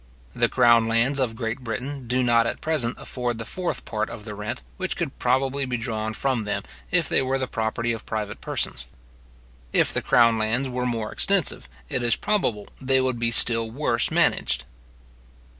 [0.33, 4.25] The crown lands of Great Britain do not at present afford the fourth part of
[4.25, 8.03] the rent which could probably be drawn from them if they were the property of
[8.03, 8.87] private persons.
[9.71, 14.09] If the crown lands were more extensive, it is probable, they would be still worse
[14.09, 14.63] managed.